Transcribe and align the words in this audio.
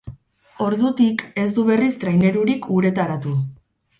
Ordutik 0.67 1.21
ez 1.41 1.45
du 1.59 1.67
berriz 1.69 1.91
trainerurik 2.05 2.67
uretaratu. 2.79 3.37